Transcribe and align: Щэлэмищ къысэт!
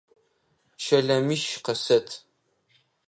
Щэлэмищ 0.83 1.43
къысэт! 1.65 2.07